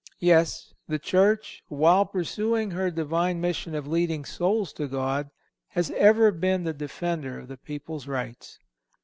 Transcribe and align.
Yes; 0.17 0.73
the 0.87 0.97
Church, 0.97 1.61
while 1.67 2.07
pursuing 2.07 2.71
her 2.71 2.89
Divine 2.89 3.39
mission 3.39 3.75
of 3.75 3.85
leading 3.87 4.25
souls 4.25 4.73
to 4.73 4.87
God, 4.87 5.29
has 5.67 5.91
ever 5.91 6.31
been 6.31 6.63
the 6.63 6.73
defender 6.73 7.37
of 7.37 7.47
the 7.49 7.57
people's 7.57 8.07
rights. 8.07 8.57